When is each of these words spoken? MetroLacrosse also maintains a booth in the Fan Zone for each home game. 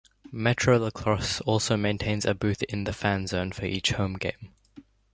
MetroLacrosse 0.33 1.43
also 1.45 1.77
maintains 1.77 2.25
a 2.25 2.33
booth 2.33 2.63
in 2.63 2.85
the 2.85 2.91
Fan 2.91 3.27
Zone 3.27 3.51
for 3.51 3.65
each 3.67 3.91
home 3.91 4.15
game. 4.15 4.51